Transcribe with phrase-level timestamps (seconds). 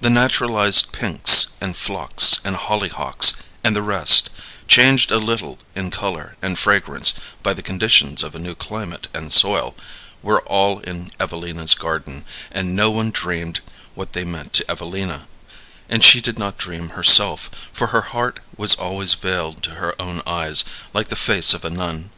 [0.00, 4.30] The naturalized pinks and phlox and hollyhocks and the rest,
[4.66, 9.30] changed a little in color and fragrance by the conditions of a new climate and
[9.30, 9.74] soil,
[10.22, 13.60] were all in Evelina's garden, and no one dreamed
[13.94, 15.26] what they meant to Evelina;
[15.90, 20.22] and she did not dream herself, for her heart was always veiled to her own
[20.26, 20.64] eyes,
[20.94, 22.08] like the face of a nun.